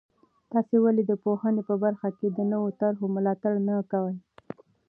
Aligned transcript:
تاسې 0.51 0.75
ولې 0.85 1.03
د 1.07 1.11
پوهنې 1.23 1.61
په 1.69 1.75
برخه 1.83 2.09
کې 2.17 2.27
د 2.29 2.39
نویو 2.51 2.75
طرحو 2.79 3.05
ملاتړ 3.15 3.53
نه 3.67 3.73
کوئ؟ 3.91 4.15